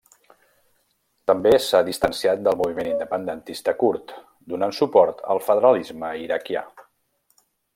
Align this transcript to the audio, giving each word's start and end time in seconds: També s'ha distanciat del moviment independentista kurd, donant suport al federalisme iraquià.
També 1.31 1.51
s'ha 1.65 1.81
distanciat 1.89 2.41
del 2.47 2.57
moviment 2.63 2.89
independentista 2.93 3.75
kurd, 3.83 4.15
donant 4.55 4.75
suport 4.79 5.23
al 5.35 5.43
federalisme 5.51 6.11
iraquià. 6.25 6.65